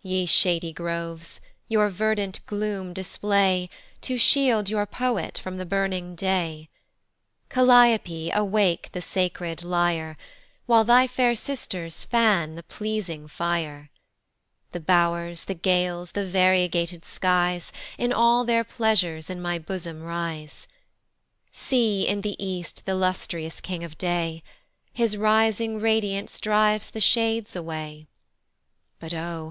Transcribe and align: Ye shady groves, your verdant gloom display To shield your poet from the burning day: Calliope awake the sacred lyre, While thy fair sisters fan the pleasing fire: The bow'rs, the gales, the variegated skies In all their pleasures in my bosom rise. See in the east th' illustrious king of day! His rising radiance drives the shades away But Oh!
Ye 0.00 0.26
shady 0.26 0.72
groves, 0.72 1.40
your 1.66 1.88
verdant 1.88 2.38
gloom 2.46 2.92
display 2.92 3.68
To 4.02 4.16
shield 4.16 4.70
your 4.70 4.86
poet 4.86 5.38
from 5.38 5.56
the 5.58 5.66
burning 5.66 6.14
day: 6.14 6.68
Calliope 7.48 8.30
awake 8.30 8.90
the 8.92 9.02
sacred 9.02 9.64
lyre, 9.64 10.16
While 10.66 10.84
thy 10.84 11.08
fair 11.08 11.34
sisters 11.34 12.04
fan 12.04 12.54
the 12.54 12.62
pleasing 12.62 13.26
fire: 13.26 13.90
The 14.70 14.78
bow'rs, 14.78 15.46
the 15.46 15.54
gales, 15.54 16.12
the 16.12 16.24
variegated 16.26 17.04
skies 17.04 17.72
In 17.98 18.12
all 18.12 18.44
their 18.44 18.62
pleasures 18.62 19.28
in 19.28 19.42
my 19.42 19.58
bosom 19.58 20.04
rise. 20.04 20.68
See 21.50 22.06
in 22.06 22.20
the 22.20 22.36
east 22.38 22.82
th' 22.86 22.90
illustrious 22.90 23.60
king 23.60 23.82
of 23.82 23.98
day! 23.98 24.44
His 24.92 25.16
rising 25.16 25.80
radiance 25.80 26.38
drives 26.38 26.90
the 26.90 27.00
shades 27.00 27.56
away 27.56 28.06
But 29.00 29.12
Oh! 29.12 29.50